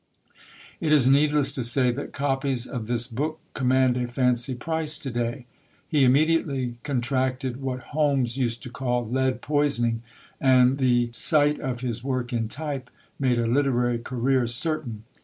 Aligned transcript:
It 0.79 0.91
is 0.91 1.05
needless 1.07 1.51
to 1.51 1.63
say 1.63 1.91
that 1.91 2.11
copies 2.11 2.65
of 2.65 2.87
this 2.87 3.07
book 3.07 3.39
command 3.53 3.97
a 3.97 4.07
fancy 4.07 4.55
price 4.55 4.97
to 4.97 5.11
day. 5.11 5.45
He 5.87 6.03
immediately 6.03 6.77
contracted 6.81 7.61
what 7.61 7.81
Holmes 7.93 8.35
used 8.35 8.63
to 8.63 8.71
call 8.71 9.07
"lead 9.07 9.41
poisoning," 9.43 10.01
and 10.39 10.79
the 10.79 11.09
sight 11.11 11.59
of 11.59 11.81
his 11.81 12.03
work 12.03 12.33
in 12.33 12.47
type 12.47 12.89
made 13.19 13.37
a 13.37 13.45
literary 13.45 13.99
career 13.99 14.47
certain. 14.47 15.03